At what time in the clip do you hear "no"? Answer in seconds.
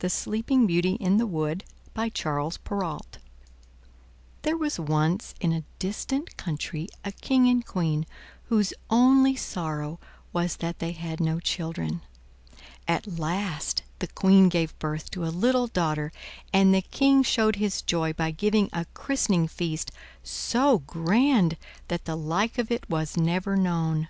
11.20-11.38